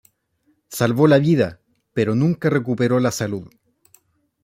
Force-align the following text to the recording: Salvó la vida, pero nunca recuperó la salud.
Salvó 0.71 1.05
la 1.07 1.19
vida, 1.19 1.59
pero 1.93 2.15
nunca 2.15 2.49
recuperó 2.49 2.99
la 2.99 3.11
salud. 3.11 3.47